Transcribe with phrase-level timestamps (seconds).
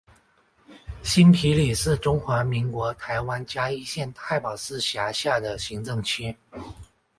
[1.03, 6.35] 新埤里是中华民国台湾嘉义县太保市辖下的行政区。